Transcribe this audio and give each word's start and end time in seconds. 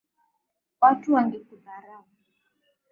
Watu 0.81 1.13
Wangekudharau 1.13 2.03